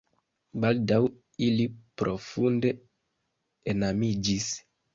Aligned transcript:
Baldaŭ 0.63 0.97
ili 1.49 1.67
profunde 2.03 2.73
enamiĝis. 3.77 4.53